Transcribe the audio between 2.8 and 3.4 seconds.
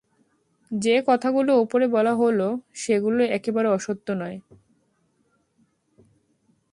সেগুলো